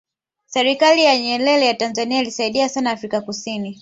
[0.45, 3.69] serikali ya nyerere ya tanzania iliisaidia sana afrika kusini